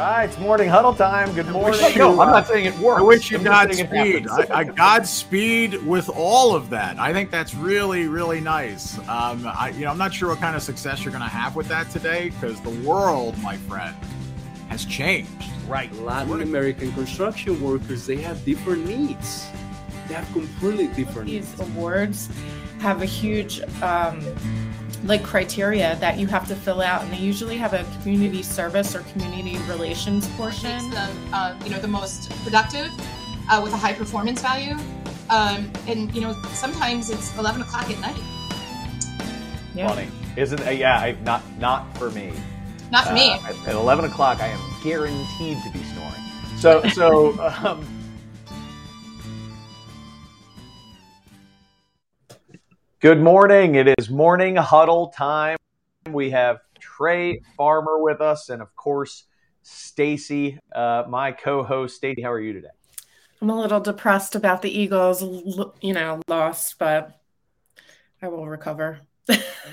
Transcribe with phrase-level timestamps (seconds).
[0.00, 1.32] right, it's morning huddle time.
[1.34, 1.80] Good morning.
[1.92, 3.00] you- no, I'm not saying it works.
[3.00, 4.50] I wish you I'm just saying it Godspeed.
[4.50, 6.98] I, I Godspeed with all of that.
[6.98, 8.98] I think that's really, really nice.
[9.08, 11.56] Um, I, you know, I'm not sure what kind of success you're going to have
[11.56, 13.94] with that today because the world, my friend,
[14.68, 15.30] has changed.
[15.66, 15.92] right.
[15.96, 19.48] Latin American construction workers, they have different needs.
[20.08, 21.60] They have completely different these needs.
[21.76, 22.28] awards
[22.80, 24.20] have a huge um,
[25.04, 28.94] like criteria that you have to fill out and they usually have a community service
[28.94, 30.72] or community relations portion.
[30.72, 32.90] makes portion them, uh, you know, the most productive
[33.50, 34.76] uh, with a high performance value.
[35.30, 38.20] Um, and you know, sometimes it's 11 o'clock at night.
[39.74, 40.66] yeah Funny, isn't?
[40.66, 42.32] Uh, yeah, I, not not for me.
[42.90, 43.30] Not for me.
[43.30, 46.58] Uh, at, at 11 o'clock, I am guaranteed to be snoring.
[46.58, 47.38] So, so.
[47.64, 47.99] Um,
[53.00, 53.76] good morning.
[53.76, 55.56] It is morning huddle time.
[56.10, 59.24] We have Trey Farmer with us, and of course,
[59.62, 61.96] Stacy, uh, my co-host.
[61.96, 62.68] Stacy, how are you today?
[63.42, 65.22] i'm a little depressed about the eagles
[65.80, 67.18] you know lost but
[68.20, 69.00] i will recover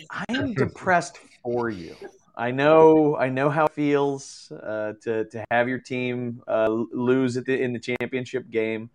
[0.10, 1.98] I am depressed for you.
[2.36, 7.38] I know, I know how it feels uh, to to have your team uh, lose
[7.38, 8.90] at the in the championship game.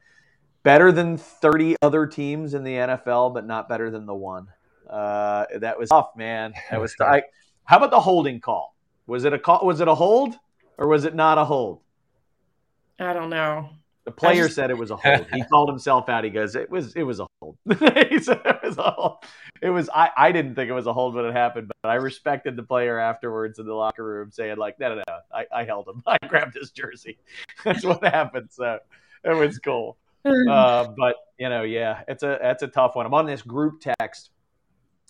[0.63, 4.47] Better than thirty other teams in the NFL, but not better than the one.
[4.89, 6.53] Uh, that was tough, man.
[6.71, 6.95] That was.
[7.01, 7.23] I,
[7.65, 8.77] how about the holding call?
[9.07, 9.65] Was it a call?
[9.65, 10.35] Was it a hold,
[10.79, 11.81] or was it not a hold?
[13.01, 13.71] i don't know
[14.05, 15.27] The player just- said it was a hold.
[15.33, 16.23] He called himself out.
[16.23, 19.25] He goes, "It was, it was a hold." he said it was a hold.
[19.61, 19.89] It was.
[19.93, 22.63] I, I didn't think it was a hold when it happened, but I respected the
[22.63, 26.03] player afterwards in the locker room saying, "Like, no, no, no, I, I held him.
[26.07, 27.19] I grabbed his jersey.
[27.65, 28.79] That's what happened." So
[29.25, 29.97] it was cool.
[30.25, 33.07] Uh, but you know, yeah, it's a it's a tough one.
[33.07, 34.31] I'm on this group text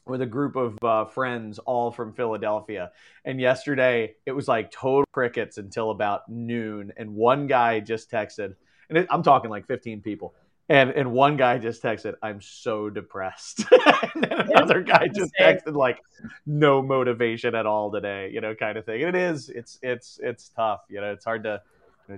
[0.06, 2.90] with a group of uh, friends, all from Philadelphia,
[3.24, 8.54] and yesterday it was like total crickets until about noon, and one guy just texted,
[8.88, 10.34] and it, I'm talking like 15 people.
[10.68, 13.64] And, and one guy just texted, "I'm so depressed,"
[14.14, 15.98] and then another guy just texted like,
[16.46, 19.02] "No motivation at all today," you know, kind of thing.
[19.02, 20.80] And it is, it's, it's, it's tough.
[20.88, 21.60] You know, it's hard to.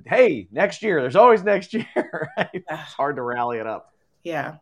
[0.07, 1.01] Hey, next year.
[1.01, 2.31] There's always next year.
[2.37, 2.49] Right?
[2.53, 3.91] It's hard to rally it up.
[4.23, 4.57] yeah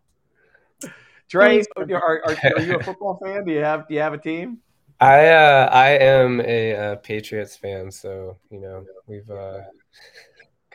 [1.31, 3.45] Trey, are, are, are you a football fan?
[3.45, 4.59] Do you have do you have a team?
[5.01, 9.63] I uh, I am a, uh Patriots fan, so you know we've uh,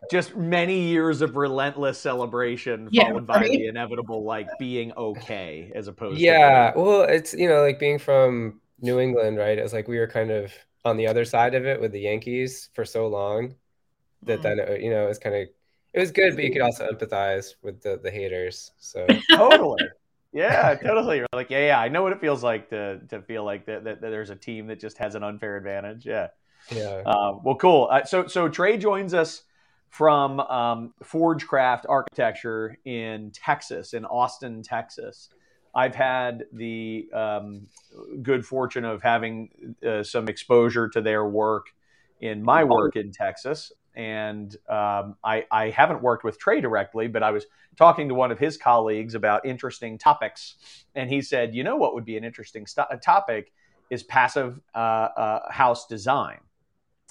[0.10, 3.50] Just many years of relentless celebration, Yeah, followed by right?
[3.50, 6.28] the inevitable like being okay, as opposed.
[6.28, 6.72] To Yeah.
[6.74, 9.58] to Well, it's you know like being from New England, right?
[9.58, 10.54] It's like we were kind of
[10.86, 13.56] on the other side of it with the Yankees for so long
[14.24, 14.44] that Mm.
[14.44, 15.48] then uh, you know it's kind of
[15.94, 18.72] it was good, but you could also empathize with the the haters.
[18.78, 19.84] So totally.
[20.34, 21.18] Yeah, totally.
[21.18, 21.80] You're like, yeah, yeah.
[21.80, 24.36] I know what it feels like to to feel like that, that, that there's a
[24.36, 26.06] team that just has an unfair advantage.
[26.06, 26.28] Yeah.
[26.72, 27.02] yeah.
[27.06, 27.88] Um, well, cool.
[27.92, 29.44] Uh, so, so Trey joins us
[29.90, 35.30] from um, Forgecraft Architecture in Texas, in Austin, Texas.
[35.74, 37.68] I've had the um,
[38.22, 39.50] good fortune of having
[39.88, 41.68] uh, some exposure to their work
[42.20, 43.72] in my work in Texas.
[43.98, 47.48] And um, I, I haven't worked with Trey directly, but I was
[47.78, 50.56] talking to one of his colleagues about interesting topics.
[50.94, 53.52] And he said, you know what would be an interesting st- topic
[53.90, 56.38] is passive uh, uh, house design.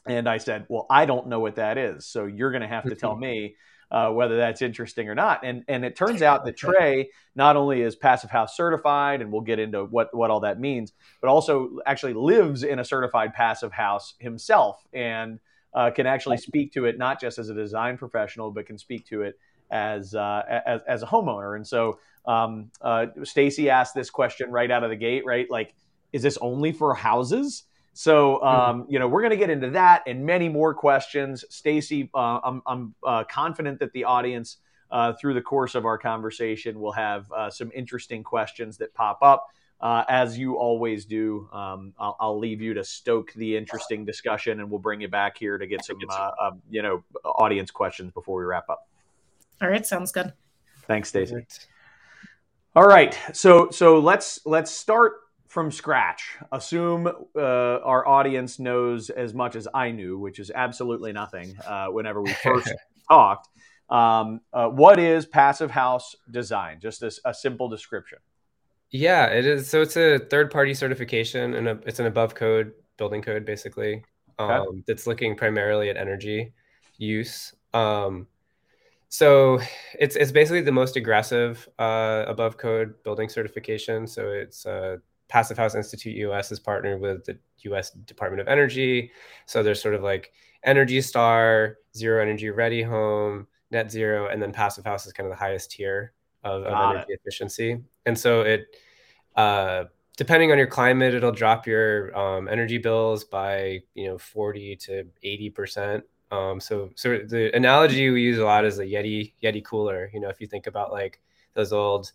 [0.06, 2.06] And I said, Well, I don't know what that is.
[2.06, 3.56] So you're going to have to tell me
[3.90, 5.40] uh, whether that's interesting or not.
[5.44, 9.40] And, and it turns out that Trey not only is Passive House certified, and we'll
[9.40, 13.72] get into what, what all that means, but also actually lives in a certified Passive
[13.72, 15.40] House himself and
[15.76, 19.06] uh, can actually speak to it not just as a design professional, but can speak
[19.06, 19.38] to it
[19.70, 21.54] as, uh, as, as a homeowner.
[21.54, 25.46] And so um, uh, Stacy asked this question right out of the gate, right?
[25.50, 25.74] Like,
[26.12, 27.64] is this only for houses?
[27.92, 31.44] So, um, you know, we're going to get into that and many more questions.
[31.50, 34.58] Stacy, uh, I'm, I'm uh, confident that the audience,
[34.90, 39.18] uh, through the course of our conversation, will have uh, some interesting questions that pop
[39.22, 39.46] up.
[39.80, 44.60] Uh, as you always do, um, I'll, I'll leave you to stoke the interesting discussion,
[44.60, 48.10] and we'll bring you back here to get some, uh, um, you know, audience questions
[48.12, 48.88] before we wrap up.
[49.60, 50.32] all right sounds good
[50.86, 51.46] Thanks, Stacy.
[52.74, 55.14] All right, so so let's let's start
[55.48, 56.36] from scratch.
[56.52, 61.56] Assume uh, our audience knows as much as I knew, which is absolutely nothing.
[61.66, 62.72] Uh, whenever we first
[63.08, 63.48] talked,
[63.88, 66.78] um, uh, what is passive house design?
[66.80, 68.18] Just a, a simple description.
[68.90, 69.68] Yeah, it is.
[69.68, 74.06] So it's a third party certification and a, it's an above code building code basically.
[74.38, 74.66] Um, Okay.
[74.86, 76.54] that's looking primarily at energy
[76.98, 77.54] use.
[77.74, 78.28] Um,
[79.10, 79.60] so
[79.98, 84.06] it's it's basically the most aggressive uh, above code building certification.
[84.08, 84.98] So it's uh,
[85.28, 89.12] Passive House Institute US is partnered with the US Department of Energy.
[89.46, 90.32] So there's sort of like
[90.64, 95.32] Energy Star, Zero Energy Ready Home, Net Zero, and then Passive House is kind of
[95.32, 96.14] the highest tier
[96.46, 97.20] of, of energy it.
[97.20, 97.80] efficiency.
[98.04, 98.76] And so it,
[99.34, 99.84] uh,
[100.16, 105.04] depending on your climate, it'll drop your um, energy bills by you know 40 to
[105.22, 106.04] 80 percent.
[106.32, 110.10] Um, so, so the analogy we use a lot is a Yeti Yeti cooler.
[110.12, 111.20] You know, if you think about like
[111.54, 112.12] those old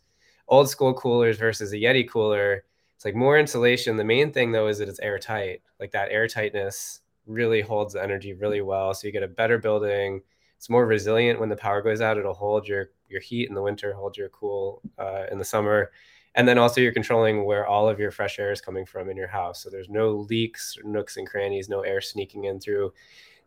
[0.47, 2.63] old school coolers versus a Yeti cooler,
[2.95, 3.97] it's like more insulation.
[3.97, 5.61] The main thing though is that it's airtight.
[5.79, 8.93] Like that airtightness really holds the energy really well.
[8.93, 10.21] So you get a better building.
[10.61, 12.19] It's more resilient when the power goes out.
[12.19, 15.91] It'll hold your your heat in the winter, hold your cool uh, in the summer.
[16.35, 19.17] And then also you're controlling where all of your fresh air is coming from in
[19.17, 19.63] your house.
[19.63, 22.93] So there's no leaks nooks and crannies no air sneaking in through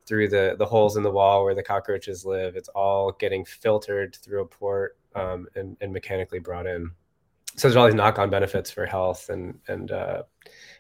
[0.07, 2.57] through the the holes in the wall where the cockroaches live.
[2.57, 6.91] It's all getting filtered through a port um, and, and mechanically brought in.
[7.55, 10.23] So there's all these knock-on benefits for health and and uh,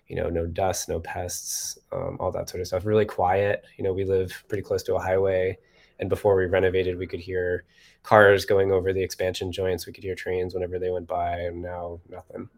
[0.08, 2.84] you know no dust no pests um, all that sort of stuff.
[2.84, 5.58] Really quiet you know we live pretty close to a highway.
[6.00, 7.64] And before we renovated we could hear
[8.02, 9.86] cars going over the expansion joints.
[9.86, 12.48] We could hear trains whenever they went by and now nothing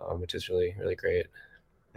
[0.00, 1.26] um, which is really really great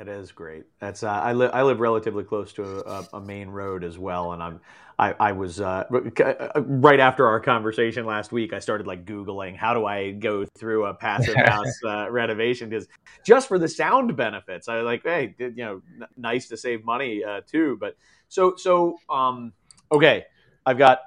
[0.01, 3.49] it is great that's uh, I, live I live relatively close to a, a, main
[3.49, 4.59] road as well and i'm
[4.97, 9.55] i, I was uh, uh, right after our conversation last week i started like googling
[9.55, 12.87] how do i go through a passive house uh, renovation because
[13.25, 15.81] just for the sound benefits i was like hey you know
[16.17, 17.95] nice to save money uh, too but
[18.27, 19.53] so so um
[19.91, 20.25] okay
[20.65, 20.99] I've got.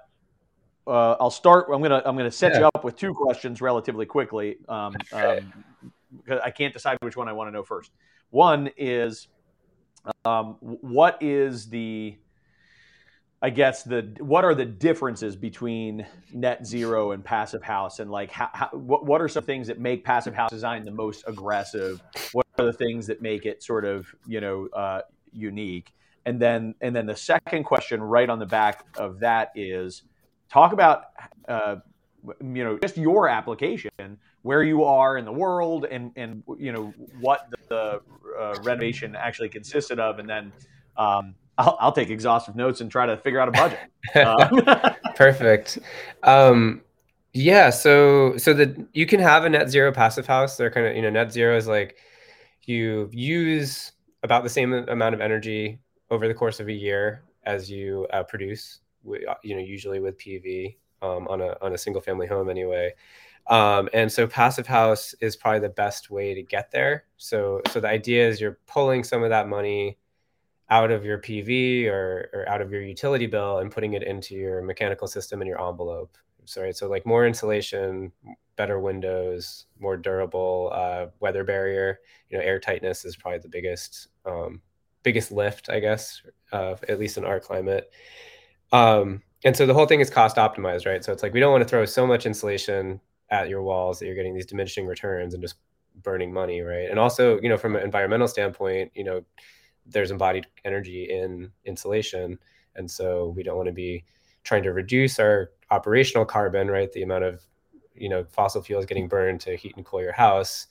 [0.87, 1.67] Uh, I'll start.
[1.73, 2.03] I'm gonna.
[2.05, 2.61] I'm gonna set yeah.
[2.61, 4.59] you up with two questions relatively quickly.
[4.69, 5.65] Um, um,
[6.17, 7.91] because I can't decide which one I want to know first.
[8.35, 9.29] One is,
[10.25, 12.17] um, what is the
[13.41, 18.31] I guess the what are the differences between net zero and passive house, and like
[18.31, 22.03] how, how, what what are some things that make passive house design the most aggressive?
[22.33, 25.03] What are the things that make it sort of you know uh,
[25.33, 25.93] unique?
[26.27, 30.03] and then and then the second question right on the back of that is
[30.49, 31.05] talk about
[31.49, 31.77] uh,
[32.41, 36.93] you know just your application where you are in the world and and you know
[37.19, 38.01] what the,
[38.39, 40.53] uh, renovation actually consisted of and then
[40.97, 43.79] um, I'll, I'll, take exhaustive notes and try to figure out a budget.
[44.15, 45.79] Um, perfect.
[46.23, 46.83] Um,
[47.33, 50.57] yeah so so the you can have a net zero passive house.
[50.57, 51.97] They're kind of you know net zero is like
[52.63, 53.93] you use
[54.23, 55.79] about the same amount of energy
[56.11, 60.19] over the course of a year as you uh, produce, uh, you know, usually with
[60.19, 62.93] PV um, on a on a single family home anyway.
[63.47, 67.05] Um, and so passive house is probably the best way to get there.
[67.17, 69.99] So so the idea is you're pulling some of that money
[70.71, 74.35] out of your PV or, or out of your utility bill and putting it into
[74.35, 76.17] your mechanical system and your envelope.
[76.47, 78.13] So, right, so like more insulation,
[78.57, 82.01] better windows, more durable uh, weather barrier.
[82.31, 84.63] You know, air tightness is probably the biggest um,
[85.03, 87.91] biggest lift, I guess, uh, at least in our climate.
[88.73, 91.05] Um, and so the whole thing is cost optimized, right?
[91.05, 93.01] So it's like we don't want to throw so much insulation
[93.35, 95.57] at your walls that you're getting these diminishing returns and just
[96.03, 96.89] burning money, right?
[96.89, 99.23] And also, you know, from an environmental standpoint, you know,
[99.87, 102.39] there's embodied energy in insulation,
[102.77, 104.05] and so we don't want to be
[104.45, 106.93] trying to reduce our operational carbon, right?
[106.93, 107.43] The amount of
[107.95, 110.67] you know fossil fuels getting burned to heat and cool your house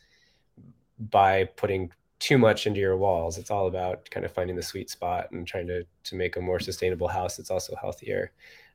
[0.98, 3.38] by putting too much into your walls.
[3.38, 6.41] It's all about kind of finding the sweet spot and trying to to make a
[6.41, 8.32] more sustainable house that's also healthier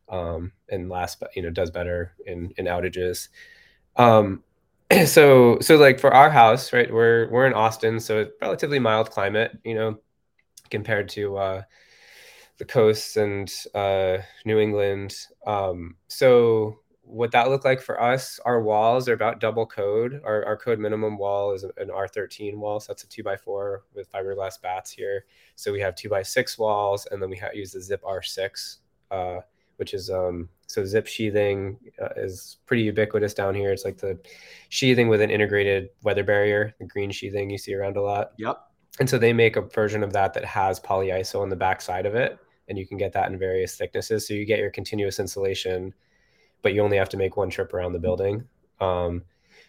[0.09, 3.29] um, and but you know, does better in in outages.
[3.99, 4.43] Um,
[5.07, 6.93] so so like for our house, right?
[6.93, 9.99] We're we're in Austin, so it's relatively mild climate, you know,
[10.71, 11.63] compared to uh,
[12.59, 15.15] the coasts and uh, New England.
[15.47, 20.21] Um, so what that looked like for us, our walls are about double code.
[20.25, 22.81] Our, our code minimum wall is an R13 wall.
[22.81, 25.25] So that's a two by four with fiberglass bats here.
[25.57, 28.79] So we have two by six walls and then we have, use the zip R6,
[29.11, 29.41] uh,
[29.79, 33.73] which is, um, so zip sheathing uh, is pretty ubiquitous down here.
[33.73, 34.19] It's like the
[34.69, 38.33] sheathing with an integrated weather barrier, the green sheathing you see around a lot.
[38.39, 38.59] Yep.
[39.01, 42.07] And so they make a version of that that has polyiso on the back side
[42.07, 42.39] of it.
[42.69, 44.29] And you can get that in various thicknesses.
[44.29, 45.95] So you get your continuous insulation
[46.63, 48.45] but you only have to make one trip around the building.
[48.81, 49.23] Um,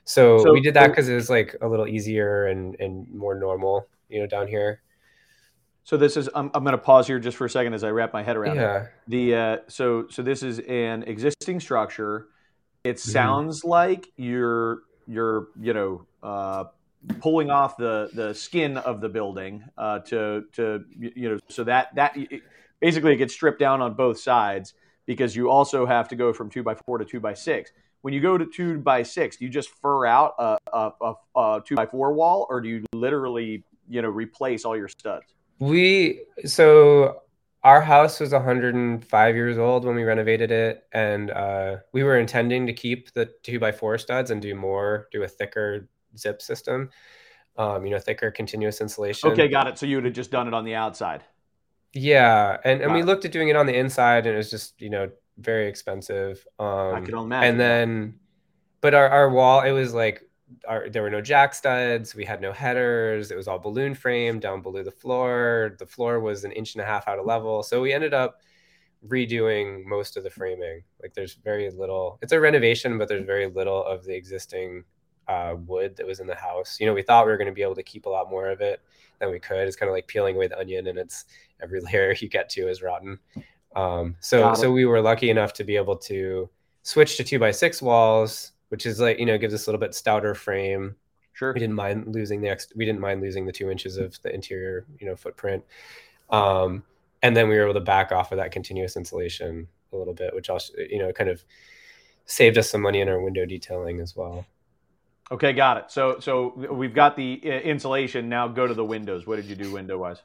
[0.06, 3.36] so, so, we did that because it was like a little easier and and more
[3.36, 4.82] normal, you know, down here.
[5.90, 7.90] So this is I'm, I'm going to pause here just for a second as I
[7.90, 8.84] wrap my head around yeah.
[8.84, 8.90] it.
[9.08, 12.28] The uh, so so this is an existing structure.
[12.84, 13.10] It mm-hmm.
[13.10, 16.66] sounds like you're you're you know uh,
[17.22, 21.96] pulling off the the skin of the building uh, to to you know so that
[21.96, 22.16] that
[22.80, 24.76] basically it gets stripped down on both sides
[25.08, 27.72] because you also have to go from two by four to two by six.
[28.02, 31.14] when you go to two by six, do you just fur out a, a, a,
[31.36, 35.34] a two by four wall, or do you literally, you know, replace all your studs?
[35.60, 37.22] We so
[37.64, 42.66] our house was 105 years old when we renovated it, and uh, we were intending
[42.68, 46.90] to keep the two by four studs and do more, do a thicker zip system.
[47.58, 49.32] Um, you know, thicker continuous insulation.
[49.32, 49.78] Okay, got it.
[49.78, 51.26] So you would have just done it on the outside.
[51.94, 54.80] Yeah, and and we looked at doing it on the inside, and it was just
[54.82, 56.46] you know very expensive.
[56.60, 57.50] Um, I can imagine.
[57.50, 58.20] and then,
[58.80, 60.29] but our our wall, it was like
[60.68, 62.16] our, there were no jack studs.
[62.16, 63.32] We had no headers.
[63.32, 65.76] It was all balloon frame down below the floor.
[65.80, 67.64] The floor was an inch and a half out of level.
[67.64, 68.42] So we ended up
[69.08, 70.84] redoing most of the framing.
[71.02, 72.20] Like there's very little.
[72.22, 74.84] It's a renovation, but there's very little of the existing
[75.28, 76.80] uh, wood that was in the house.
[76.80, 78.50] You know, we thought we were going to be able to keep a lot more
[78.50, 78.82] of it
[79.20, 79.68] than we could.
[79.68, 81.26] It's kind of like peeling away the onion, and it's
[81.62, 83.20] every layer you get to is rotten.
[83.76, 86.50] Um, so so we were lucky enough to be able to
[86.82, 89.80] switch to two by six walls, which is like you know gives us a little
[89.80, 90.96] bit stouter frame.
[91.34, 91.54] Sure.
[91.54, 94.34] We didn't mind losing the ex- we didn't mind losing the two inches of the
[94.34, 95.64] interior you know footprint.
[96.30, 96.84] Um,
[97.22, 100.34] and then we were able to back off of that continuous insulation a little bit,
[100.34, 101.44] which also you know kind of
[102.26, 104.46] saved us some money in our window detailing as well.
[105.32, 105.92] Okay, got it.
[105.92, 108.30] So so we've got the uh, insulation.
[108.30, 109.28] Now go to the windows.
[109.28, 110.22] What did you do window wise?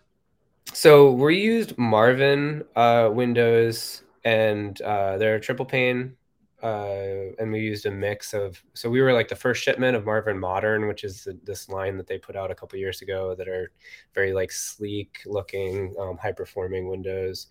[0.73, 6.17] So we used Marvin uh, windows, and uh, they're triple pane,
[6.65, 8.61] uh, and we used a mix of.
[8.73, 12.07] So we were like the first shipment of Marvin Modern, which is this line that
[12.07, 13.71] they put out a couple years ago that are
[14.15, 17.49] very like sleek looking, um, high performing windows.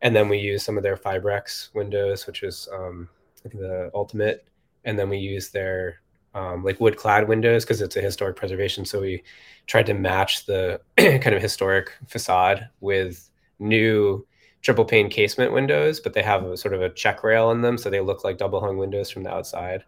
[0.00, 3.10] And then we used some of their Fibrex windows, which is um,
[3.44, 4.48] the ultimate.
[4.84, 6.00] And then we used their
[6.32, 8.86] um, like wood clad windows because it's a historic preservation.
[8.86, 9.24] So we
[9.66, 13.28] tried to match the kind of historic facade with
[13.58, 14.26] new
[14.62, 17.78] triple pane casement windows, but they have a sort of a check rail in them,
[17.78, 19.84] so they look like double hung windows from the outside.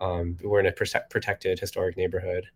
[0.00, 2.46] Um, we're in a prote- protected historic neighborhood,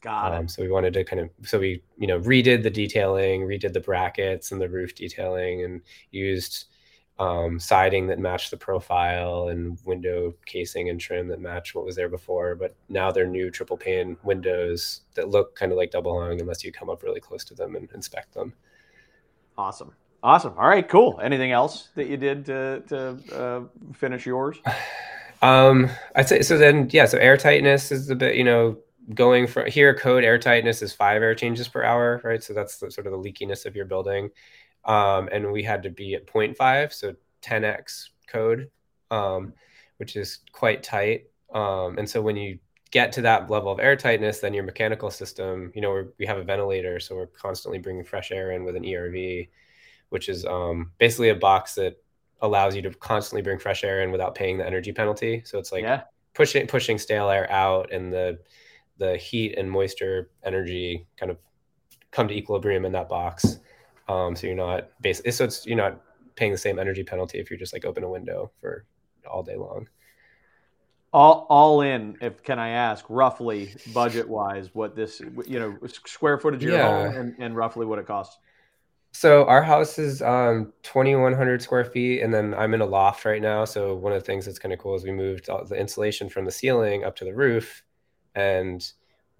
[0.00, 0.36] Got it.
[0.36, 3.72] um, so we wanted to kind of so we you know redid the detailing, redid
[3.72, 6.66] the brackets and the roof detailing, and used
[7.18, 11.96] um, siding that matched the profile and window casing and trim that matched what was
[11.96, 12.54] there before.
[12.54, 16.62] But now they're new triple pane windows that look kind of like double hung unless
[16.64, 18.52] you come up really close to them and inspect them.
[19.56, 19.92] Awesome.
[20.22, 20.54] Awesome.
[20.58, 21.20] All right, cool.
[21.22, 24.58] Anything else that you did to, to uh, finish yours?
[25.40, 26.58] Um, I'd say so.
[26.58, 27.06] Then, yeah.
[27.06, 28.76] So air tightness is a bit, you know,
[29.14, 29.94] going from here.
[29.94, 32.42] Code air tightness is five air changes per hour, right?
[32.42, 34.30] So that's the, sort of the leakiness of your building.
[34.84, 38.70] Um, and we had to be at 0.5, so 10x code,
[39.10, 39.52] um,
[39.98, 41.26] which is quite tight.
[41.52, 42.58] Um, and so when you
[42.90, 46.38] get to that level of air tightness, then your mechanical system, you know, we have
[46.38, 49.48] a ventilator, so we're constantly bringing fresh air in with an ERV,
[50.10, 51.96] which is um, basically a box that
[52.40, 55.42] allows you to constantly bring fresh air in without paying the energy penalty.
[55.44, 56.02] So it's like yeah.
[56.34, 58.38] pushing pushing stale air out, and the
[58.98, 61.38] the heat and moisture energy kind of
[62.10, 63.58] come to equilibrium in that box.
[64.08, 66.00] Um, so you're not basically so it's you're not
[66.36, 68.84] paying the same energy penalty if you're just like open a window for
[69.28, 69.88] all day long.
[71.10, 76.38] All, all in, if can I ask, roughly budget wise, what this, you know, square
[76.38, 76.86] footage of your Yeah.
[76.86, 78.38] home and, and roughly what it costs?
[79.12, 83.42] So our house is um, 2,100 square feet, and then I'm in a loft right
[83.42, 83.64] now.
[83.64, 86.28] So one of the things that's kind of cool is we moved all the insulation
[86.28, 87.82] from the ceiling up to the roof,
[88.34, 88.86] and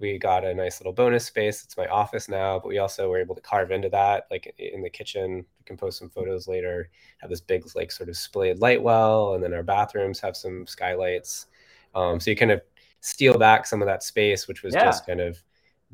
[0.00, 1.62] we got a nice little bonus space.
[1.64, 4.82] It's my office now, but we also were able to carve into that, like in
[4.82, 5.44] the kitchen.
[5.58, 6.90] We can post some photos later.
[7.18, 10.66] Have this big, like, sort of splayed light well, and then our bathrooms have some
[10.66, 11.46] skylights.
[11.94, 12.62] Um, so you kind of
[13.00, 14.76] steal back some of that space, which was Yeah.
[14.76, 15.38] just kind of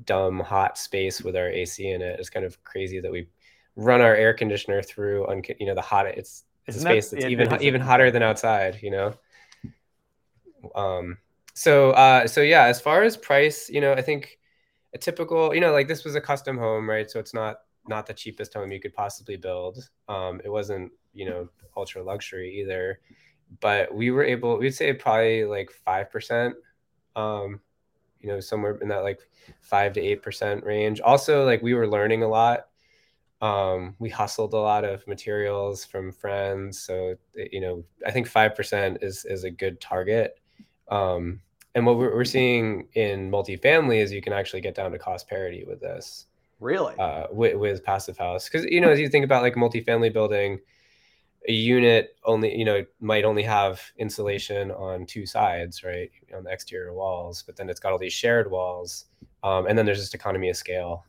[0.05, 2.19] dumb hot space with our AC in it.
[2.19, 3.29] It's kind of crazy that we
[3.77, 6.91] run our air conditioner through on you know the hot it's it's a Isn't that-
[6.93, 9.15] space that's it- even it's- even hotter than outside you know?
[10.75, 11.19] Um
[11.57, 14.39] so uh so yeah as far as price you know i think
[14.93, 17.11] a typical you know like this was a custom home right?
[17.11, 19.89] So it's not not the cheapest home you could possibly build.
[20.09, 23.01] Um it wasn't you know ultra luxury either
[23.61, 26.55] but we were able we'd say probably like five percent
[27.15, 27.61] um
[28.21, 29.21] you know somewhere in that like
[29.61, 31.01] five to eight percent range.
[31.01, 32.69] Also like we were learning a lot
[33.45, 39.03] um, we hustled a lot of materials from friends so you know i think 5%
[39.03, 40.41] is is a good target.
[40.89, 41.41] Um,
[41.75, 45.29] and what we're, we're seeing in multifamily is you can actually get down to cost
[45.29, 46.27] parity with this
[46.61, 46.95] Really?
[46.99, 48.49] uh, with, with passive house.
[48.49, 50.61] Because you know as you think about like a multifamily building
[51.47, 56.51] a unit only you know might only have insulation on two sides right on the
[56.51, 59.07] exterior walls but then it's got all these shared walls
[59.43, 61.05] um, and then there's just economy of scale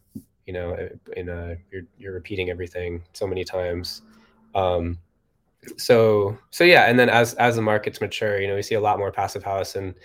[0.46, 4.02] you know in a you're, you're repeating everything so many times
[4.56, 4.98] um,
[5.78, 8.82] so so yeah, and then as as the markets mature, you know, we see a
[8.82, 9.96] lot more passive house in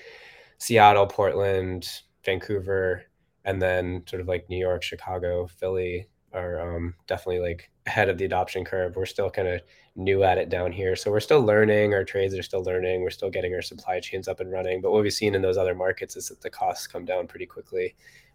[0.58, 1.88] Seattle, Portland,
[2.24, 3.04] Vancouver,
[3.44, 8.16] and then sort of like New York, Chicago, Philly are um, definitely like ahead of
[8.18, 8.94] the adoption curve.
[8.94, 9.60] We're still kind of
[9.96, 11.92] new at it down here, so we're still learning.
[11.94, 13.02] Our trades are still learning.
[13.02, 14.80] We're still getting our supply chains up and running.
[14.80, 17.46] But what we've seen in those other markets is that the costs come down pretty
[17.46, 17.94] quickly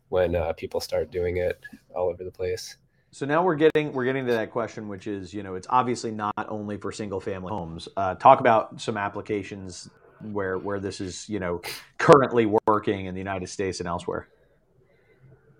[0.09, 1.59] when uh, people start doing it
[1.95, 2.77] all over the place.
[3.11, 6.11] So now we're getting we're getting to that question, which is you know it's obviously
[6.11, 7.87] not only for single family homes.
[7.95, 9.89] Uh, talk about some applications
[10.21, 11.61] where where this is you know
[11.97, 14.27] currently working in the United States and elsewhere.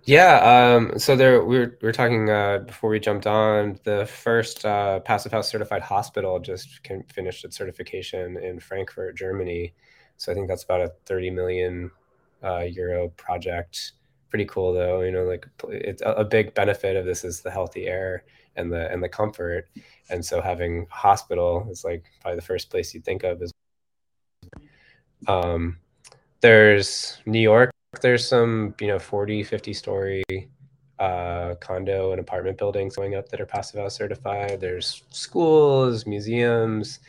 [0.04, 3.80] Yeah, um, so there we were, we were talking uh, before we jumped on.
[3.86, 9.74] The first uh, passive house certified hospital just can, finished its certification in Frankfurt, Germany.
[10.18, 11.92] So I think that's about a 30 million
[12.44, 13.94] uh, euro project.
[14.30, 17.88] Pretty cool though, you know, like it's a, big benefit of this is the healthy
[17.88, 18.24] air
[18.56, 19.70] and the and the comfort.
[20.10, 23.52] And so having hospital is like probably the first place you think of is.
[25.28, 25.78] Um,
[26.42, 30.24] there's New York there's some you know 40 50 story
[31.00, 37.00] uh, condo and apartment buildings going up that are passive house certified there's schools museums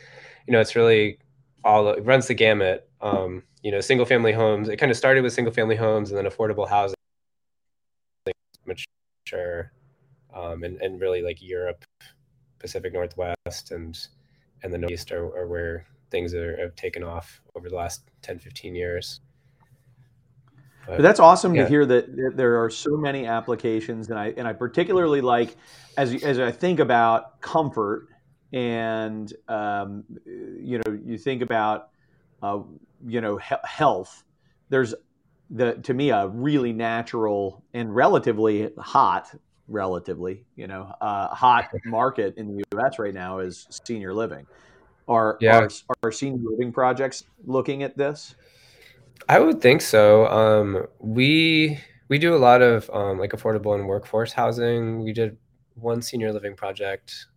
[0.45, 1.17] you know it's really
[1.63, 5.23] all it runs the gamut um, you know single family homes it kind of started
[5.23, 6.96] with single family homes and then affordable housing
[9.33, 11.85] um, and, and really like europe
[12.59, 14.07] pacific northwest and
[14.63, 18.39] and the northeast are, are where things are, have taken off over the last 10
[18.39, 19.21] 15 years
[20.87, 21.63] but that's awesome yeah.
[21.63, 25.55] to hear that there are so many applications, and I and I particularly like
[25.97, 28.07] as as I think about comfort,
[28.53, 31.89] and um, you know, you think about
[32.41, 32.59] uh,
[33.05, 34.23] you know he- health.
[34.69, 34.93] There's
[35.49, 39.33] the to me a really natural and relatively hot,
[39.67, 42.99] relatively you know uh, hot market in the U.S.
[42.99, 44.45] right now is senior living.
[45.07, 45.59] Are, yeah.
[45.59, 45.69] are
[46.03, 48.35] are senior living projects looking at this?
[49.29, 50.27] I would think so.
[50.27, 55.03] Um, we we do a lot of um, like affordable and workforce housing.
[55.03, 55.37] We did
[55.75, 57.27] one senior living project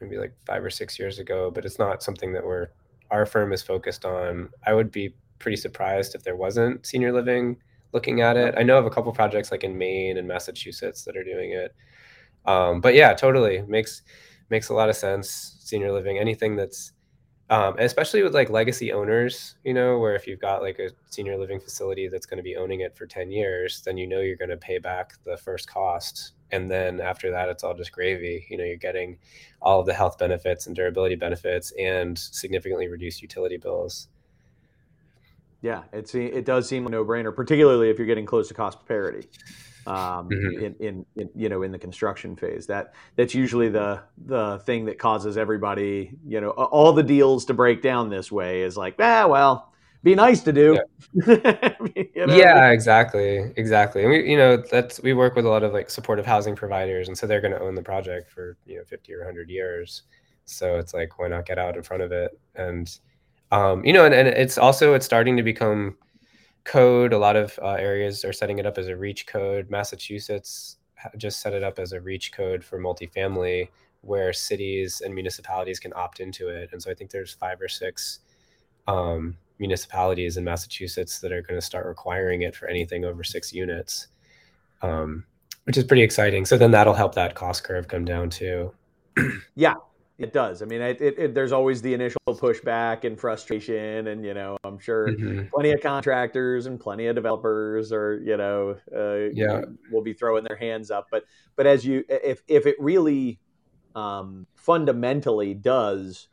[0.00, 2.68] maybe like five or six years ago, but it's not something that we're
[3.10, 4.50] our firm is focused on.
[4.66, 7.56] I would be pretty surprised if there wasn't senior living
[7.92, 8.54] looking at it.
[8.56, 11.74] I know of a couple projects like in Maine and Massachusetts that are doing it.
[12.46, 14.02] Um, but yeah, totally makes
[14.48, 15.56] makes a lot of sense.
[15.60, 16.92] Senior living, anything that's
[17.50, 21.36] um, especially with like legacy owners, you know, where if you've got like a senior
[21.36, 24.36] living facility that's going to be owning it for 10 years, then you know you're
[24.36, 26.34] going to pay back the first cost.
[26.52, 28.46] And then after that, it's all just gravy.
[28.48, 29.18] You know, you're getting
[29.60, 34.06] all of the health benefits and durability benefits and significantly reduced utility bills.
[35.62, 38.86] Yeah, it's it does seem a no brainer, particularly if you're getting close to cost
[38.86, 39.28] parity
[39.86, 40.64] um, mm-hmm.
[40.64, 42.66] in, in, in, you know in the construction phase.
[42.66, 47.54] That that's usually the the thing that causes everybody you know all the deals to
[47.54, 50.78] break down this way is like ah well be nice to do.
[51.26, 52.34] Yeah, you know?
[52.34, 54.02] yeah exactly, exactly.
[54.02, 57.08] And we you know that's we work with a lot of like supportive housing providers,
[57.08, 60.02] and so they're going to own the project for you know fifty or hundred years.
[60.46, 62.90] So it's like why not get out in front of it and
[63.50, 65.96] um, you know and, and it's also it's starting to become
[66.64, 67.12] code.
[67.12, 69.70] A lot of uh, areas are setting it up as a reach code.
[69.70, 70.76] Massachusetts
[71.16, 73.68] just set it up as a reach code for multifamily,
[74.02, 76.70] where cities and municipalities can opt into it.
[76.72, 78.20] And so I think there's five or six
[78.86, 83.52] um, municipalities in Massachusetts that are going to start requiring it for anything over six
[83.52, 84.08] units,
[84.82, 85.24] um,
[85.64, 86.44] which is pretty exciting.
[86.44, 88.72] So then that'll help that cost curve come down too.
[89.54, 89.74] yeah,
[90.20, 90.60] it does.
[90.60, 94.58] I mean, it, it, it, there's always the initial pushback and frustration, and you know,
[94.64, 95.48] I'm sure mm-hmm.
[95.52, 100.44] plenty of contractors and plenty of developers are, you know, uh, yeah, will be throwing
[100.44, 101.06] their hands up.
[101.10, 101.24] But
[101.56, 103.40] but as you, if if it really
[103.94, 106.28] um, fundamentally does,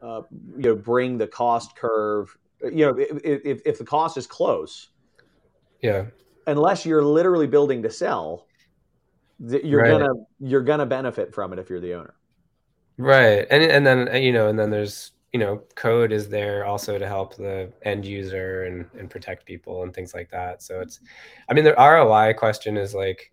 [0.00, 0.22] uh,
[0.56, 4.90] you know, bring the cost curve, you know, if, if if the cost is close,
[5.82, 6.04] yeah,
[6.46, 8.46] unless you're literally building to sell,
[9.40, 9.90] you're right.
[9.90, 12.14] gonna you're gonna benefit from it if you're the owner.
[12.96, 13.46] Right.
[13.50, 16.96] And and then uh, you know, and then there's you know, code is there also
[16.96, 20.62] to help the end user and and protect people and things like that.
[20.62, 21.00] So it's
[21.48, 23.32] I mean the ROI question is like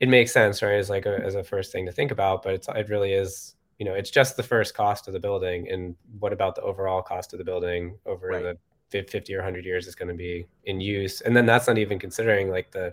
[0.00, 0.78] it makes sense, right?
[0.78, 3.54] As like a, as a first thing to think about, but it's it really is
[3.78, 7.00] you know, it's just the first cost of the building and what about the overall
[7.00, 8.56] cost of the building over right.
[8.90, 11.78] the 50 or 100 years is going to be in use and then that's not
[11.78, 12.92] even considering like the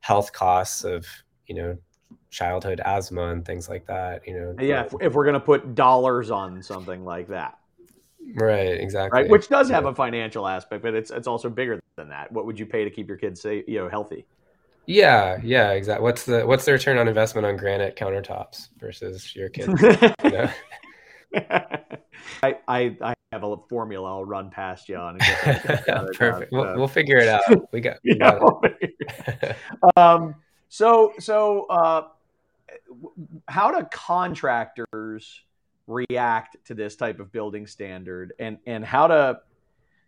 [0.00, 1.06] health costs of
[1.46, 1.76] you know
[2.30, 5.74] childhood asthma and things like that you know yeah if, if we're going to put
[5.74, 7.58] dollars on something like that
[8.34, 12.08] right exactly right which does have a financial aspect but it's it's also bigger than
[12.08, 14.24] that what would you pay to keep your kids you know healthy
[14.86, 19.48] yeah yeah exactly what's the what's the return on investment on granite countertops versus your
[19.48, 19.68] kids
[20.24, 20.50] you know?
[22.42, 25.18] I, I, I have a formula I'll run past you on.
[26.14, 26.52] Perfect.
[26.52, 27.42] We'll, we'll, figure it out.
[27.72, 27.98] We got.
[28.04, 30.34] We yeah, got um,
[30.72, 32.04] so so uh,
[33.46, 35.42] how do contractors
[35.86, 39.40] react to this type of building standard, and and how to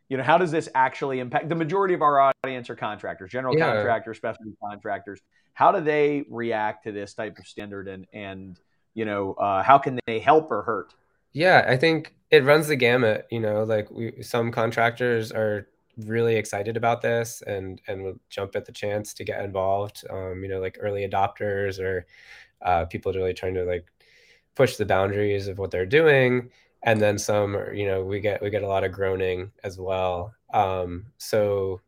[0.09, 3.55] you know how does this actually impact the majority of our audience are contractors, general
[3.55, 3.75] yeah.
[3.75, 5.21] contractors, specialty contractors.
[5.53, 8.59] How do they react to this type of standard, and and
[8.95, 10.95] you know uh, how can they help or hurt?
[11.35, 13.27] Yeah, I think it runs the gamut.
[13.31, 18.57] You know, like we some contractors are really excited about this and and will jump
[18.57, 20.05] at the chance to get involved.
[20.11, 22.07] Um, you know, like early adopters or
[22.63, 23.87] uh, people really trying to like
[24.55, 26.51] push the boundaries of what they're doing.
[26.83, 30.35] And then some, you know, we get we get a lot of groaning as well.
[30.53, 31.81] Um, so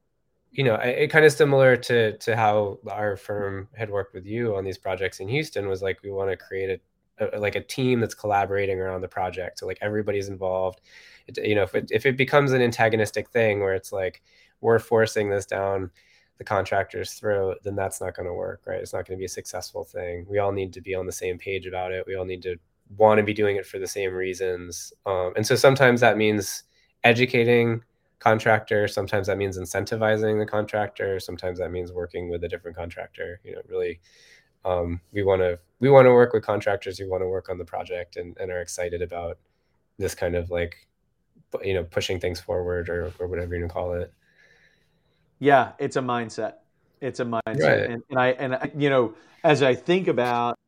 [0.52, 4.26] you know, it, it kind of similar to to how our firm had worked with
[4.26, 6.80] you on these projects in Houston was like we want to create a
[7.18, 9.58] a, like a team that's collaborating around the project.
[9.58, 10.80] So like everybody's involved.
[11.26, 14.22] It, you know, if it, if it becomes an antagonistic thing where it's like
[14.60, 15.90] we're forcing this down
[16.38, 18.80] the contractor's throat, then that's not going to work, right?
[18.80, 20.26] It's not going to be a successful thing.
[20.28, 22.04] We all need to be on the same page about it.
[22.06, 22.56] We all need to
[22.96, 24.92] want to be doing it for the same reasons.
[25.06, 26.64] Um, and so sometimes that means
[27.04, 27.82] educating
[28.18, 28.86] contractor.
[28.86, 31.18] Sometimes that means incentivizing the contractor.
[31.20, 33.40] Sometimes that means working with a different contractor.
[33.44, 34.00] You know, really
[34.64, 37.58] um, we want to we want to work with contractors who want to work on
[37.58, 39.38] the project and, and are excited about
[39.98, 40.86] this kind of like
[41.62, 44.12] you know pushing things forward or, or whatever you want to call it.
[45.38, 46.54] Yeah it's a mindset.
[47.00, 47.42] It's a mindset.
[47.46, 47.90] Right.
[47.90, 50.58] and, and i and I, you know as i think about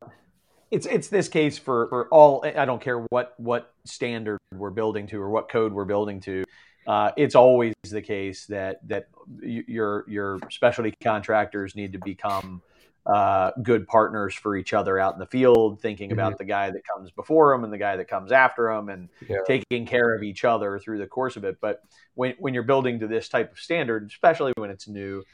[0.71, 5.07] it's it's this case for for all i don't care what what standard we're building
[5.09, 6.45] to or what code we're building to
[6.87, 9.09] uh, it's always the case that that
[9.43, 12.63] your your specialty contractors need to become
[13.09, 16.19] uh, good partners for each other out in the field, thinking mm-hmm.
[16.19, 19.09] about the guy that comes before them and the guy that comes after them, and
[19.27, 19.39] yeah.
[19.47, 21.57] taking care of each other through the course of it.
[21.61, 21.83] But
[22.15, 25.25] when when you're building to this type of standard, especially when it's new,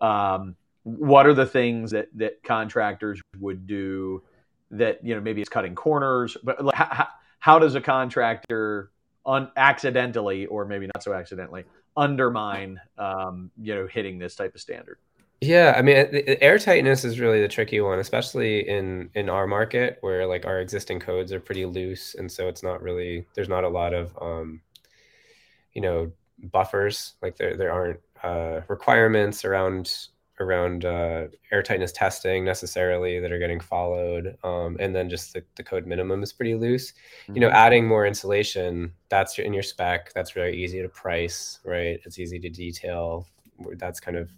[0.00, 4.22] um, what are the things that that contractors would do
[4.70, 7.08] that you know maybe it's cutting corners, but like, how,
[7.40, 8.92] how does a contractor
[9.26, 11.64] un- accidentally or maybe not so accidentally
[11.96, 14.98] undermine um, you know hitting this type of standard?
[15.44, 20.26] Yeah, I mean, airtightness is really the tricky one, especially in in our market where
[20.26, 23.68] like our existing codes are pretty loose, and so it's not really there's not a
[23.68, 24.62] lot of um,
[25.74, 30.08] you know buffers like there there aren't uh, requirements around
[30.40, 35.62] around uh, airtightness testing necessarily that are getting followed, um, and then just the, the
[35.62, 36.92] code minimum is pretty loose.
[36.92, 37.34] Mm-hmm.
[37.34, 37.56] You know, mm-hmm.
[37.56, 40.12] adding more insulation that's in your spec.
[40.14, 42.00] That's really easy to price, right?
[42.04, 43.26] It's easy to detail.
[43.76, 44.30] That's kind of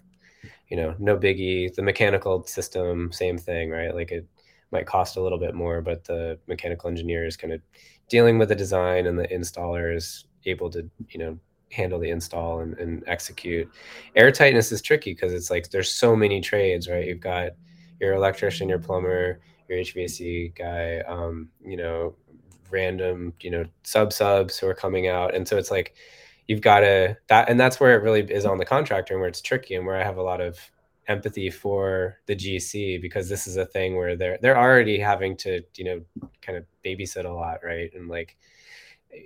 [0.68, 1.72] you know, no biggie.
[1.74, 3.94] The mechanical system, same thing, right?
[3.94, 4.26] Like it
[4.70, 7.60] might cost a little bit more, but the mechanical engineer is kind of
[8.08, 11.38] dealing with the design and the installer is able to, you know,
[11.72, 13.68] handle the install and, and execute.
[14.16, 17.06] Airtightness is tricky because it's like there's so many trades, right?
[17.06, 17.52] You've got
[18.00, 22.14] your electrician, your plumber, your HVAC guy, um, you know,
[22.70, 25.34] random, you know, sub subs who are coming out.
[25.34, 25.94] And so it's like
[26.48, 29.28] you've got to that and that's where it really is on the contractor and where
[29.28, 30.58] it's tricky and where i have a lot of
[31.08, 35.62] empathy for the gc because this is a thing where they're they're already having to
[35.76, 36.00] you know
[36.42, 37.90] kind of babysit a lot right?
[37.94, 38.36] And like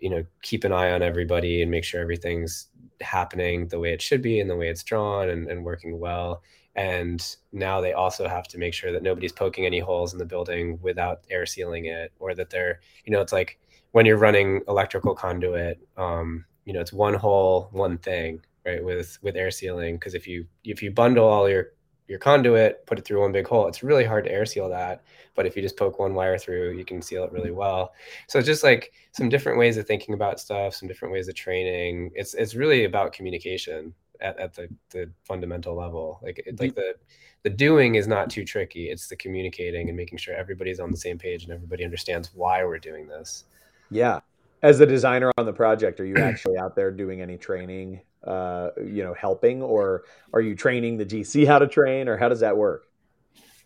[0.00, 2.68] you know keep an eye on everybody and make sure everything's
[3.00, 6.42] happening the way it should be and the way it's drawn and, and working well.
[6.76, 10.24] And now they also have to make sure that nobody's poking any holes in the
[10.24, 13.58] building without air sealing it or that they're you know it's like
[13.92, 19.18] when you're running electrical conduit um, you know it's one hole one thing right with
[19.22, 21.72] with air sealing because if you if you bundle all your
[22.06, 25.02] your conduit put it through one big hole it's really hard to air seal that
[25.34, 27.58] but if you just poke one wire through you can seal it really mm-hmm.
[27.58, 27.92] well.
[28.28, 31.34] So it's just like some different ways of thinking about stuff some different ways of
[31.34, 32.12] training.
[32.14, 36.20] It's it's really about communication at, at the the fundamental level.
[36.22, 36.94] Like like the
[37.42, 38.90] the doing is not too tricky.
[38.90, 42.62] It's the communicating and making sure everybody's on the same page and everybody understands why
[42.62, 43.44] we're doing this.
[43.90, 44.20] Yeah
[44.62, 48.70] as the designer on the project, are you actually out there doing any training, uh,
[48.78, 52.40] you know, helping, or are you training the GC how to train, or how does
[52.40, 52.86] that work?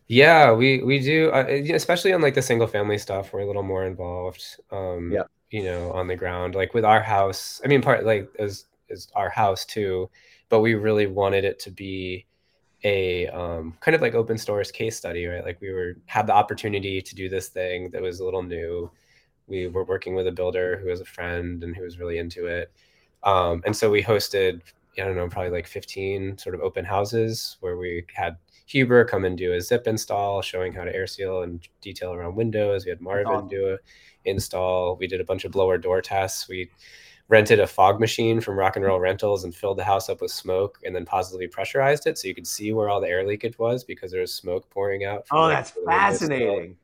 [0.06, 3.32] Yeah, we we do, uh, especially on like the single family stuff.
[3.32, 4.44] We're a little more involved.
[4.70, 7.60] Um, yeah, you know, on the ground, like with our house.
[7.64, 10.10] I mean, part like is is our house too,
[10.50, 12.26] but we really wanted it to be
[12.84, 15.44] a um, kind of like open source case study, right?
[15.44, 18.90] Like we were had the opportunity to do this thing that was a little new
[19.46, 22.46] we were working with a builder who was a friend and who was really into
[22.46, 22.72] it.
[23.22, 24.60] Um, and so we hosted,
[24.98, 29.24] I don't know, probably like 15 sort of open houses where we had Huber come
[29.24, 32.84] and do a zip install, showing how to air seal and detail around windows.
[32.84, 33.48] We had Marvin awesome.
[33.48, 33.78] do a
[34.24, 34.96] install.
[34.96, 36.48] We did a bunch of blower door tests.
[36.48, 36.70] We
[37.28, 40.30] rented a fog machine from Rock and Roll Rentals and filled the house up with
[40.30, 43.58] smoke and then positively pressurized it so you could see where all the air leakage
[43.58, 45.26] was because there was smoke pouring out.
[45.30, 46.76] oh, that's fascinating.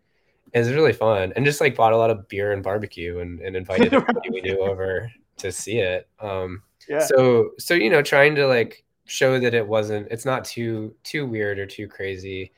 [0.52, 1.32] It was really fun.
[1.36, 4.40] And just like bought a lot of beer and barbecue and, and invited everybody we
[4.40, 6.08] knew over to see it.
[6.20, 7.00] Um, Yeah.
[7.00, 11.26] so so you know trying to like show that it wasn't it's not too too
[11.26, 12.52] weird or too crazy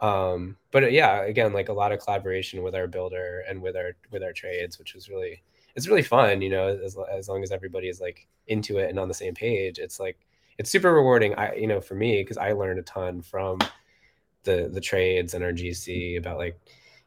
[0.00, 3.74] um but uh, yeah again like a lot of collaboration with our builder and with
[3.74, 5.42] our with our trades which was really
[5.74, 8.98] it's really fun you know as, as long as everybody is like into it and
[8.98, 10.18] on the same page it's like
[10.58, 13.58] it's super rewarding i you know for me because i learned a ton from
[14.44, 16.58] the the trades and our gc about like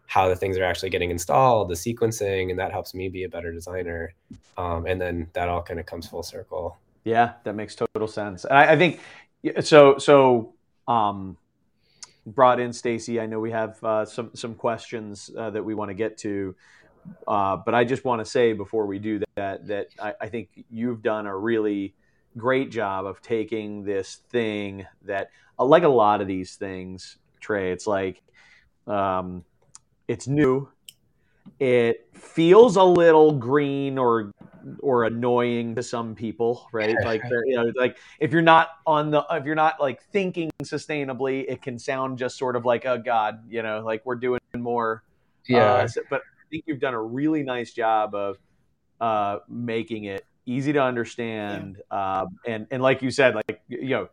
[0.08, 3.30] how the things are actually getting installed the sequencing and that helps me be a
[3.30, 4.13] better designer
[4.58, 8.43] um, and then that all kind of comes full circle Yeah, that makes total sense.
[8.43, 9.00] And I, I think
[9.62, 9.98] so.
[9.98, 10.56] So,
[10.89, 11.38] um,
[12.26, 13.22] brought in Stacy.
[13.22, 16.54] I know we have uh, some some questions uh, that we want to get to,
[17.28, 20.50] uh, but I just want to say before we do that that I, I think
[20.70, 21.96] you've done a really
[22.36, 27.72] great job of taking this thing that, like a lot of these things, Trey.
[27.72, 28.22] It's like
[28.86, 29.46] um,
[30.08, 30.70] it's new.
[31.60, 34.32] It feels a little green or
[34.80, 36.89] or annoying to some people, right?
[37.06, 41.46] Like you know, like if you're not on the if you're not like thinking sustainably,
[41.48, 45.04] it can sound just sort of like, oh God, you know, like we're doing more.
[45.84, 48.38] Uh, so- but I think you've done a really nice job of
[49.00, 54.10] uh, making it easy to understand, uh, and and like you said, like you know,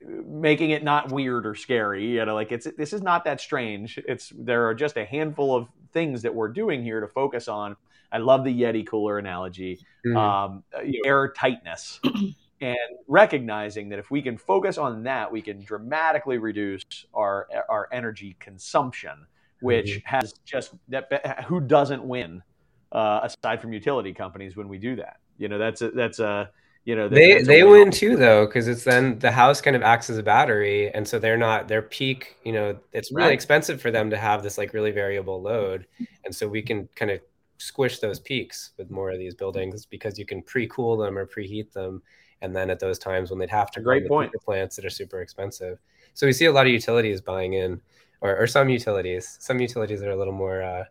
[0.00, 2.06] making it not weird or scary.
[2.06, 3.98] You know, like it's this is not that strange.
[4.06, 7.76] It's there are just a handful of things that we're doing here to focus on.
[8.10, 10.16] I love the Yeti cooler analogy, Mhm.
[10.16, 10.64] um,
[11.04, 12.00] air tightness,
[12.60, 17.88] and recognizing that if we can focus on that, we can dramatically reduce our our
[17.92, 19.26] energy consumption,
[19.60, 21.44] which has just that.
[21.48, 22.42] Who doesn't win?
[22.90, 26.50] Uh, aside from utility companies, when we do that, you know, that's a, that's a
[26.88, 27.90] you know they they win.
[27.90, 31.18] too though because it's then the house kind of acts as a battery and so
[31.18, 33.34] they're not their peak you know it's really Right.
[33.34, 35.86] expensive for them to have this like really variable load
[36.24, 37.20] and so we can kind of
[37.58, 41.72] squish those peaks with more of these buildings because you can pre-cool them or preheat
[41.72, 42.02] them
[42.40, 44.32] and then at those times when they'd have to Great point.
[44.44, 45.78] plants that are super expensive
[46.14, 47.80] so we see a lot of utilities buying in
[48.22, 50.84] or, or some utilities some utilities that are a little more uh,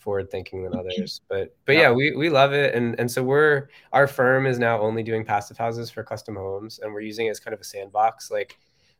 [0.00, 0.80] forward thinking than mm-hmm.
[0.80, 1.82] others but but Yeah.
[1.82, 2.74] yeah we, we love it.
[2.74, 6.80] And and so we're our firm is now only doing passive houses for custom homes
[6.82, 8.30] and we're using it as kind of a sandbox.
[8.30, 8.58] Like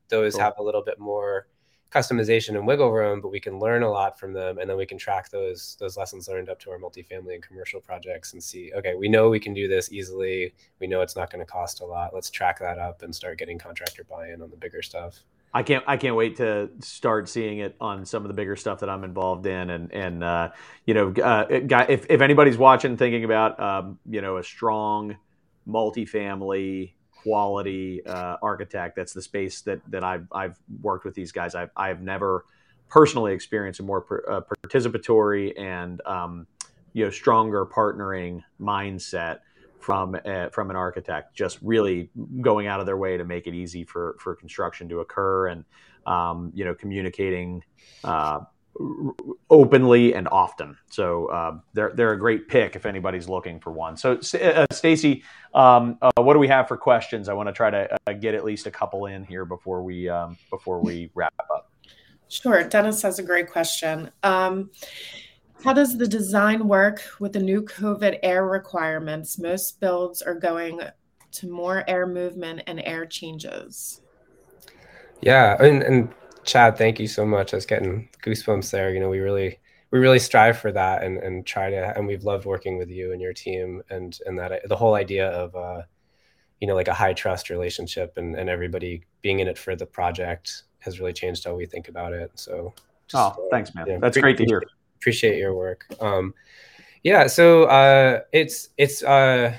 [0.09, 0.43] those Cool.
[0.43, 1.49] have a little bit more
[1.91, 4.87] customization and wiggle room but we can learn a lot from them and then we
[4.87, 8.73] can track those those lessons learned up to our multifamily and commercial projects and see
[8.77, 10.55] okay we know we can do this easily.
[10.79, 12.15] We know it's not going to cost a lot.
[12.15, 15.85] Let's track that up and start getting contractor buy-in on the bigger stuff I can't
[15.87, 19.03] I can't wait to start seeing it on some of the bigger stuff that I'm
[19.05, 19.71] involved in.
[19.71, 20.51] And and uh,
[20.87, 25.17] you know uh, if if anybody's watching thinking about um, you know a strong
[25.69, 31.55] multifamily quality uh, architect that's the space that that I've I've worked with these guys.
[31.55, 32.45] I've I've never
[32.89, 36.47] personally experienced a more per, uh, participatory and um,
[36.93, 39.41] you know stronger partnering mindset
[39.81, 43.55] from uh, from an architect just really going out of their way to make it
[43.55, 45.65] easy for for construction to occur and
[46.07, 47.63] um, you know communicating
[48.05, 48.41] uh,
[49.51, 53.97] openly and often so uh, they're they're a great pick if anybody's looking for one
[53.97, 55.23] so uh, Stacy
[55.55, 58.35] um, uh, what do we have for questions I want to try to uh, get
[58.35, 61.71] at least a couple in here before we um, before we wrap up
[62.31, 62.63] Sure.
[62.63, 64.11] Dennis has a great question.
[64.23, 64.71] Um,
[65.65, 69.39] how does the design work with the new COVID air requirements?
[69.39, 70.81] Most builds are going
[71.33, 74.01] to more air movement and air changes.
[75.21, 76.09] Yeah, and, and
[76.45, 77.53] Chad, thank you so much.
[77.53, 78.93] I was getting goosebumps there.
[78.93, 79.59] You know, we really
[79.91, 83.13] we really strive for that and and try to and we've loved working with you
[83.13, 85.83] and your team and and that the whole idea of uh
[86.61, 89.87] you know like a high trust relationship and and everybody being in it for the
[89.87, 92.31] project has really changed how we think about it.
[92.37, 92.73] So
[93.15, 94.63] oh thanks man yeah, that's great to hear
[95.01, 95.87] appreciate your work.
[96.01, 96.35] Um,
[97.03, 99.55] yeah, so uh, it's it's uh,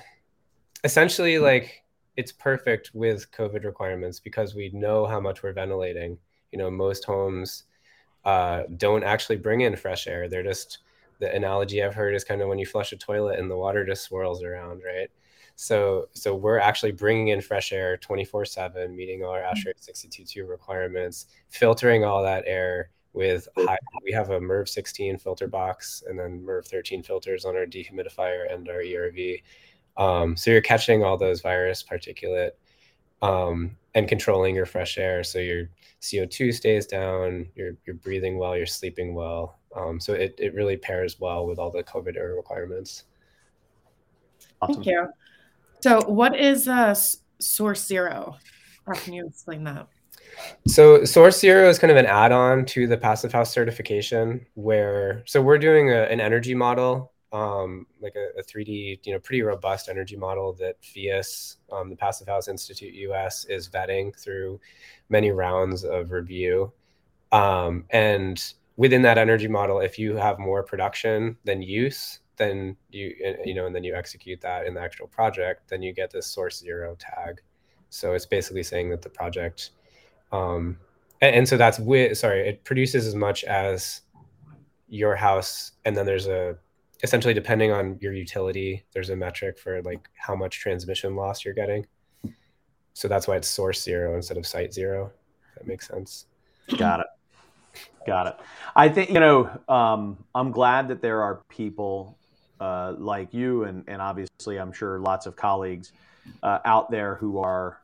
[0.83, 1.83] essentially like
[2.15, 6.17] it's perfect with COVID requirements because we know how much we're ventilating.
[6.51, 7.63] You know, most homes
[8.25, 10.29] uh, don't actually bring in fresh air.
[10.29, 10.79] They're just
[11.19, 13.85] the analogy I've heard is kind of when you flush a toilet and the water
[13.85, 15.09] just swirls around, right?
[15.55, 21.27] So so we're actually bringing in fresh air 24/7, meeting all our ASHRAE 622 requirements,
[21.49, 26.41] filtering all that air with high, we have a MERV 16 filter box and then
[26.41, 29.41] MERV 13 filters on our dehumidifier and our ERV.
[29.97, 32.51] Um, so you're catching all those virus particulate
[33.21, 35.23] um, and controlling your fresh air.
[35.23, 35.69] So your
[36.01, 39.59] CO2 stays down, you're, you're breathing well, you're sleeping well.
[39.75, 43.03] Um, so it, it really pairs well with all the COVID era requirements.
[44.61, 44.75] Awesome.
[44.75, 45.07] Thank you.
[45.81, 46.93] So, what is uh,
[47.39, 48.37] Source Zero?
[48.85, 49.87] How can you explain that?
[50.67, 55.41] So Source Zero is kind of an add-on to the Passive House certification, where so
[55.41, 59.89] we're doing a, an energy model, um, like a, a, 3D, you know, pretty robust
[59.89, 64.59] energy model that PHIUS, um, the Passive House Institute US, is vetting through
[65.09, 66.71] many rounds of review.
[67.31, 73.13] Um, and within that energy model, if you have more production than use, then you
[73.45, 76.27] you know, and then you execute that in the actual project, then you get this
[76.27, 77.41] Source Zero tag.
[77.89, 79.71] So it's basically saying that the project
[80.31, 80.77] um,
[81.21, 84.01] and, and so that's with sorry, it produces as much as
[84.89, 86.57] your house, and then there's a
[87.03, 91.53] essentially depending on your utility, there's a metric for like how much transmission loss you're
[91.53, 91.85] getting.
[92.93, 95.11] So that's why it's source zero instead of site zero.
[95.55, 96.25] That makes sense.
[96.77, 97.07] Got it.
[98.05, 98.35] Got it.
[98.75, 99.49] I think you know.
[99.69, 102.17] Um, I'm glad that there are people
[102.59, 105.93] uh, like you, and and obviously, I'm sure lots of colleagues
[106.43, 107.80] uh, out there who are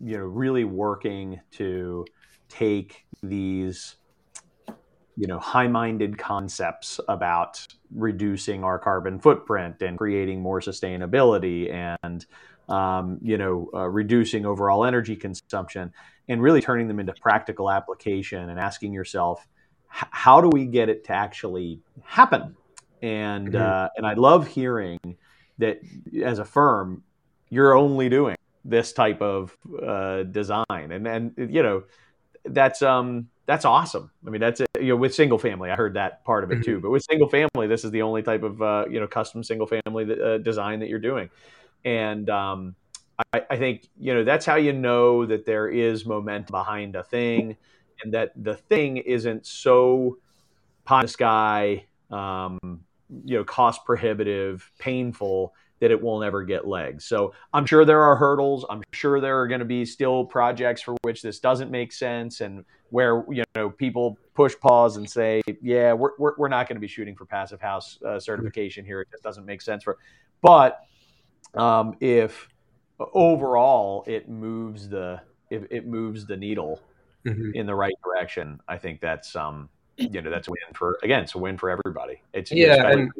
[0.00, 2.04] you know, really working to
[2.48, 3.96] take these,
[5.16, 12.26] you know, high-minded concepts about reducing our carbon footprint and creating more sustainability and,
[12.68, 15.92] um, you know, uh, reducing overall energy consumption
[16.28, 19.46] and really turning them into practical application and asking yourself,
[19.88, 22.56] how do we get it to actually happen?
[23.02, 23.56] And mm-hmm.
[23.56, 24.98] uh, and I love hearing
[25.58, 25.80] that
[26.22, 27.02] as a firm,
[27.48, 28.36] you're only doing
[28.70, 31.82] this type of uh, design, and and you know
[32.44, 34.10] that's um that's awesome.
[34.26, 36.74] I mean that's you know with single family, I heard that part of it too.
[36.74, 36.80] Mm-hmm.
[36.82, 39.66] But with single family, this is the only type of uh, you know custom single
[39.66, 41.30] family that, uh, design that you're doing,
[41.84, 42.74] and um,
[43.32, 47.02] I, I think you know that's how you know that there is momentum behind a
[47.02, 47.56] thing,
[48.02, 50.18] and that the thing isn't so
[50.84, 52.58] pie in the sky, um,
[53.24, 57.06] you know, cost prohibitive, painful that it will never get legs.
[57.06, 58.64] So I'm sure there are hurdles.
[58.70, 62.42] I'm sure there are going to be still projects for which this doesn't make sense
[62.42, 66.76] and where you know people push pause and say, yeah, we're, we're, we're not going
[66.76, 69.00] to be shooting for passive house uh, certification here.
[69.00, 69.96] It just doesn't make sense for.
[70.42, 70.80] But
[71.54, 72.48] um, if
[73.14, 76.80] overall it moves the if it moves the needle
[77.24, 77.52] mm-hmm.
[77.54, 81.22] in the right direction, I think that's um you know that's a win for again
[81.22, 82.20] it's a win for everybody.
[82.34, 83.10] It's yeah, and,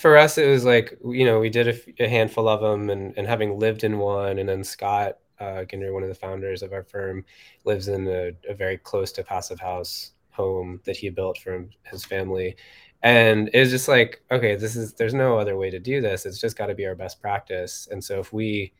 [0.00, 3.14] for us, it was like you know we did a, a, handful of them, and
[3.16, 6.72] and having lived in one, and then Scott uh, Ginner, one of the founders of
[6.72, 7.24] our firm,
[7.64, 12.04] lives in a, a very close to passive house home that he built for his
[12.04, 12.56] family,
[13.02, 16.24] and it's just like okay, this is there's no other way to do this.
[16.24, 18.72] It's just got to be our best practice, and so if we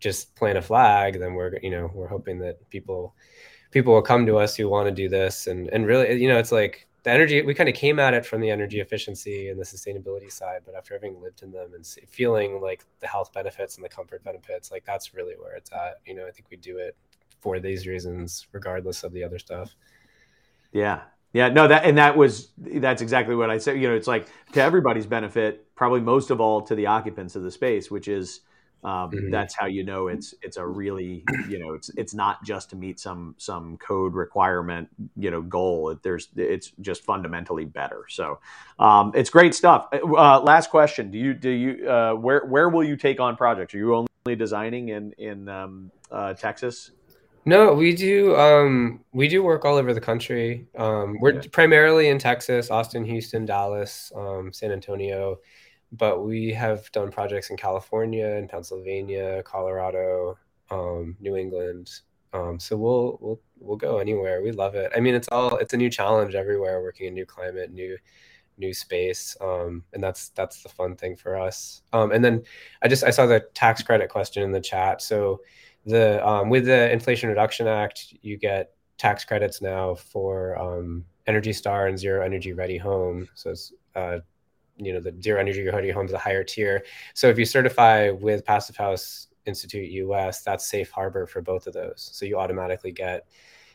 [0.00, 3.14] just plant a flag, then we're you know we're hoping that people
[3.70, 6.38] people will come to us who want to do this, and and really you know
[6.38, 9.58] it's like the energy we kind of came at it from the energy efficiency and
[9.58, 13.76] the sustainability side but after having lived in them and feeling like the health benefits
[13.76, 16.00] and the comfort benefits like that's really where it's at.
[16.06, 16.96] You know i think we do it
[17.40, 19.74] for these reasons regardless of the other stuff.
[20.72, 21.00] Yeah.
[21.32, 24.28] Yeah no that and that was that's exactly what i said you know it's like
[24.52, 28.40] to everybody's benefit probably most of all to the occupants of the space which is
[28.84, 29.30] um, mm-hmm.
[29.30, 32.76] that's how you know it's it's a really you know it's it's not just to
[32.76, 35.96] meet some some code requirement you know goal.
[36.02, 38.04] There's it's just fundamentally better.
[38.08, 38.38] So
[38.78, 39.88] um, it's great stuff.
[39.92, 41.10] Uh, last question.
[41.10, 43.74] Do you do you uh, where where will you take on projects?
[43.74, 46.92] Are you only designing in in um, uh, Texas?
[47.44, 48.36] No, we do.
[48.36, 50.66] Um, we do work all over the country.
[50.76, 55.38] Um, we're primarily in Texas, Austin, Houston, Dallas, um, San Antonio
[55.92, 60.38] but we have done projects in California and Pennsylvania, Colorado,
[60.70, 61.90] um, New England.
[62.32, 64.42] Um, so we'll we'll we'll go anywhere.
[64.42, 64.92] We love it.
[64.94, 66.82] I mean, it's all it's a new challenge everywhere.
[66.82, 67.96] Working in new climate, new
[68.58, 71.82] new space, um, and that's that's the fun thing for us.
[71.92, 72.42] Um, and then
[72.82, 75.00] I just I saw the tax credit question in the chat.
[75.00, 75.40] So
[75.86, 81.52] the um, with the Inflation Reduction Act, you get tax credits now for um, Energy
[81.52, 83.28] Star and Zero Energy Ready Home.
[83.34, 84.18] So it's uh,
[84.78, 86.84] you know the zero energy ready homes a higher tier.
[87.14, 91.72] So if you certify with passive house institute us that's safe harbor for both of
[91.72, 92.10] those.
[92.12, 93.26] So you automatically get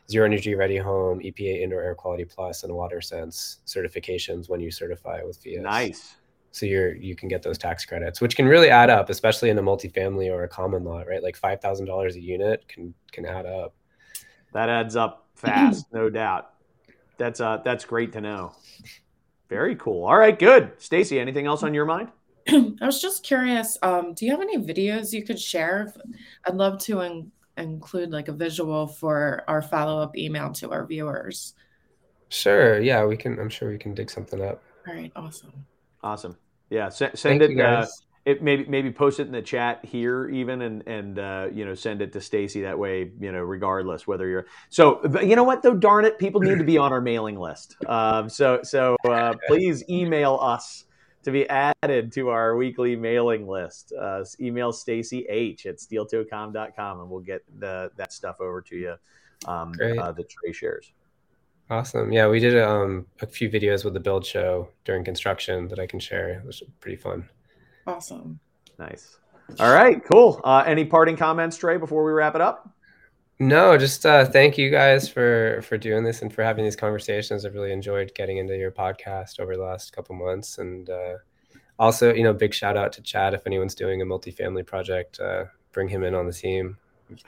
[0.09, 5.23] zero energy ready home epa indoor air quality plus and WaterSense certifications when you certify
[5.23, 5.61] with PHIUS.
[5.61, 6.15] nice.
[6.51, 9.57] So you're you can get those tax credits which can really add up especially in
[9.57, 11.23] a multifamily or a common lot right?
[11.23, 13.75] Like $5000 a unit can can add up.
[14.53, 16.51] That adds up fast no doubt.
[17.17, 18.53] That's uh that's great to know
[19.53, 20.05] very cool.
[20.05, 20.71] All right, good.
[20.79, 22.09] Stacy, anything else on your mind?
[22.49, 23.77] I was just curious.
[23.83, 25.93] Um, do you have any videos you could share?
[26.45, 30.85] I'd love to in- include like a visual for our follow up email to our
[30.85, 31.53] viewers.
[32.29, 32.79] Sure.
[32.81, 33.39] Yeah, we can.
[33.39, 34.61] I'm sure we can dig something up.
[34.87, 35.11] All right.
[35.15, 35.53] Awesome.
[36.01, 36.35] Awesome.
[36.71, 36.89] Yeah.
[36.89, 37.51] Send, Thank it.
[37.51, 38.01] you Uh, guys.
[38.25, 41.73] It maybe maybe post it in the chat here even and and uh, you know
[41.73, 45.43] send it to Stacy that way you know regardless whether you're so but you know
[45.43, 48.95] what though darn it people need to be on our mailing list um, so so
[49.09, 50.85] uh, please email us
[51.23, 57.09] to be added to our weekly mailing list uh, email Stacy H at steeltocom.com and
[57.09, 58.95] we'll get the that stuff over to you
[59.47, 60.93] um, uh, the Trey shares
[61.69, 62.11] Awesome.
[62.11, 65.87] Yeah, we did um, a few videos with the build show during construction that I
[65.87, 66.29] can share.
[66.29, 67.29] It was pretty fun.
[67.87, 68.39] Awesome.
[68.79, 69.17] nice
[69.59, 72.69] all right cool uh, any parting comments Trey before we wrap it up
[73.39, 77.43] No, just uh, thank you guys for for doing this and for having these conversations.
[77.45, 81.15] I've really enjoyed getting into your podcast over the last couple months, and uh,
[81.79, 83.33] also, you know, big shout out to Chad.
[83.33, 86.77] If anyone's doing a multifamily project, uh, bring him in on the team.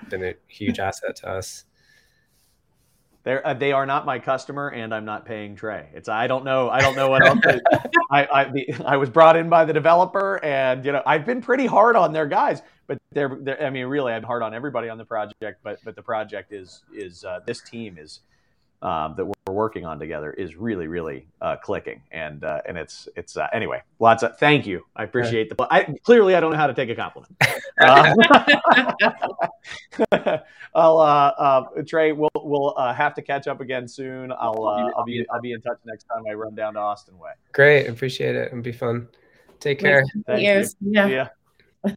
[0.10, 1.66] Been a huge asset to us.
[3.26, 5.90] They're, uh, they are not my customer, and I'm not paying Trey.
[5.94, 6.70] It's I don't know.
[6.70, 7.40] I don't know what else.
[8.12, 11.42] I I, the, I was brought in by the developer, and you know I've been
[11.42, 14.90] pretty hard on their guys, but they're, they're I mean really I'm hard on everybody
[14.90, 18.20] on the project, but but the project is is uh, this team is
[18.86, 23.10] um, that we're working on together is really really uh, clicking, and uh, and it's
[23.16, 23.82] it's uh, anyway.
[24.00, 24.84] Lots of thank you.
[24.96, 25.68] I appreciate the.
[25.72, 27.36] I clearly I don't know how to take a compliment.
[27.82, 28.16] Um,
[30.76, 32.12] I'll uh, uh, Trey.
[32.12, 34.32] We'll we'll uh, have to catch up again soon.
[34.32, 37.18] I'll uh, I'll be I'll be in touch next time I run down to Austin
[37.18, 37.32] way.
[37.54, 38.52] Great, appreciate it.
[38.52, 39.08] It'll be fun.
[39.60, 40.06] Take care.
[40.28, 40.76] Thank Yes.
[40.80, 41.08] Yeah.
[41.08, 41.94] Yeah.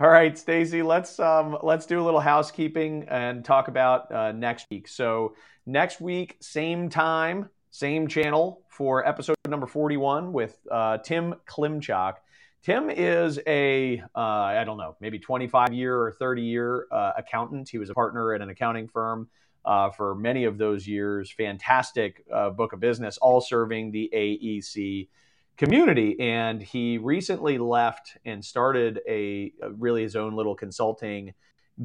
[0.00, 0.82] All right, Stacy.
[0.82, 4.88] Let's um let's do a little housekeeping and talk about uh, next week.
[4.88, 5.34] So
[5.66, 12.14] next week, same time, same channel for episode number forty-one with uh, Tim Klimchak.
[12.62, 17.68] Tim is a uh, I don't know maybe twenty-five year or thirty year uh, accountant.
[17.68, 19.28] He was a partner at an accounting firm
[19.64, 21.32] uh, for many of those years.
[21.32, 25.08] Fantastic uh, book of business, all serving the AEC
[25.56, 31.34] community and he recently left and started a, a really his own little consulting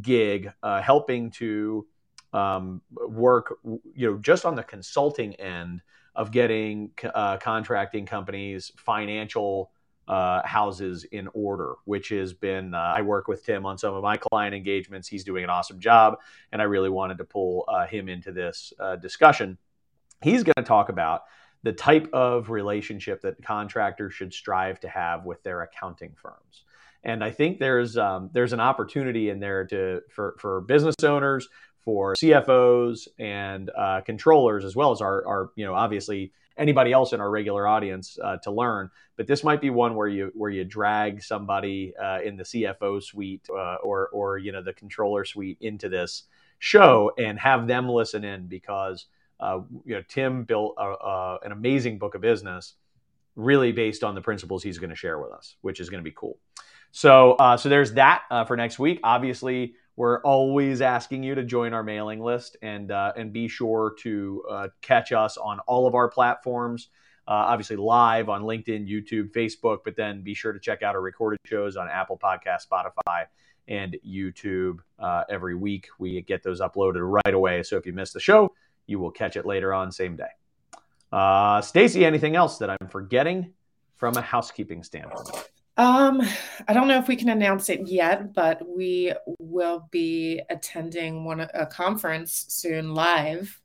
[0.02, 1.86] gig uh, helping to
[2.38, 5.82] um, work you know just on the consulting end
[6.16, 9.72] of getting uh, contracting companies financial
[10.08, 14.04] uh, houses in order which has been uh, i work with tim on some of
[14.04, 16.18] my client engagements he's doing an awesome job
[16.52, 19.58] and i really wanted to pull uh, him into this uh, discussion
[20.24, 21.22] he's going to talk about
[21.64, 26.64] the type of relationship that contractors should strive to have with their accounting firms.
[27.04, 31.48] And I think there's um, there's an opportunity in there to for for business owners,
[31.88, 37.14] for CFOs and uh, controllers, as well as our our you know obviously anybody else
[37.14, 38.90] in our regular audience uh, to learn.
[39.16, 43.02] But this might be one where you where you drag somebody uh, in the CFO
[43.02, 46.24] suite uh, or or you know the controller suite into this
[46.60, 49.06] show and have them listen in because
[49.40, 52.74] uh, you know, Tim built a, a, an amazing book of business,
[53.38, 56.10] really based on the principles he's going to share with us, which is going to
[56.10, 56.38] be cool.
[56.92, 59.00] So, uh, so there's that uh, for next week.
[59.04, 63.96] Obviously, we're always asking you to join our mailing list and uh, and be sure
[64.00, 66.90] to uh, catch us on all of our platforms.
[67.28, 71.02] Uh, obviously, live on LinkedIn, YouTube, Facebook, but then be sure to check out our
[71.02, 73.26] recorded shows on Apple Podcast, Spotify,
[73.68, 74.78] and YouTube
[75.28, 75.88] every week.
[76.00, 77.64] We get those uploaded right away.
[77.64, 78.54] So if you miss the show,
[78.86, 80.30] you will catch it later on, same day.
[81.12, 83.52] Uh, Stacy, anything else that I'm forgetting
[83.96, 85.50] from a housekeeping standpoint?
[85.78, 86.22] Um,
[86.68, 91.40] I don't know if we can announce it yet, but we will be attending one
[91.40, 93.62] a conference soon live.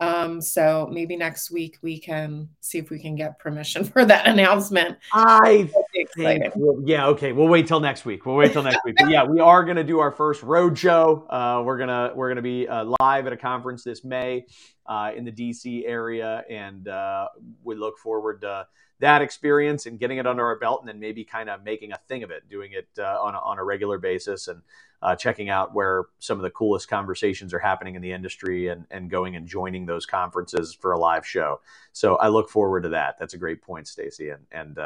[0.00, 4.26] Um, so maybe next week we can see if we can get permission for that
[4.26, 4.98] announcement.
[5.12, 7.32] I think, well, yeah, okay.
[7.32, 8.24] We'll wait till next week.
[8.24, 8.96] We'll wait till next week.
[8.98, 11.26] But yeah, we are going to do our first road show.
[11.28, 14.46] Uh, we're gonna we're gonna be uh, live at a conference this May
[14.88, 17.28] uh, in the DC area, and uh,
[17.62, 18.66] we look forward to
[19.00, 21.98] that experience and getting it under our belt, and then maybe kind of making a
[22.08, 24.60] thing of it, doing it uh, on a, on a regular basis, and
[25.02, 28.86] uh, checking out where some of the coolest conversations are happening in the industry, and
[28.90, 31.60] and going and joining those conferences for a live show.
[31.92, 33.18] So I look forward to that.
[33.18, 34.78] That's a great point, Stacy, and and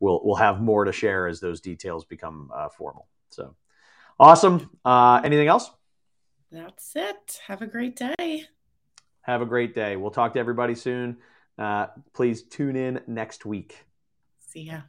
[0.00, 3.06] we'll we'll have more to share as those details become uh, formal.
[3.30, 3.54] So
[4.18, 4.70] awesome.
[4.84, 5.70] Uh, anything else?
[6.50, 7.40] That's it.
[7.46, 8.46] Have a great day.
[9.22, 9.96] Have a great day.
[9.96, 11.18] We'll talk to everybody soon.
[11.58, 13.86] Uh, please tune in next week.
[14.38, 14.82] See ya.